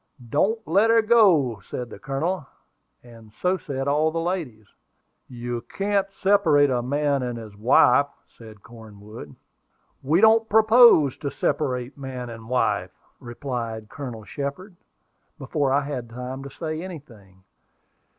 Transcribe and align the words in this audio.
"Don't 0.31 0.67
let 0.67 0.89
her 0.89 1.03
go," 1.03 1.59
said 1.69 1.91
the 1.91 1.99
Colonel; 1.99 2.47
and 3.03 3.31
so 3.39 3.55
said 3.55 3.87
all 3.87 4.09
the 4.09 4.19
ladies. 4.19 4.65
"You 5.27 5.61
can't 5.77 6.07
separate 6.23 6.71
man 6.83 7.21
and 7.21 7.55
wife," 7.57 8.07
said 8.35 8.63
Cornwood. 8.63 9.35
"We 10.01 10.19
don't 10.19 10.49
propose 10.49 11.17
to 11.17 11.29
separate 11.29 11.99
man 11.99 12.31
and 12.31 12.49
wife," 12.49 12.89
replied 13.19 13.89
Colonel 13.89 14.23
Shepard, 14.23 14.75
before 15.37 15.71
I 15.71 15.81
had 15.81 16.09
time 16.09 16.41
to 16.45 16.49
say 16.49 16.81
anything. 16.81 17.43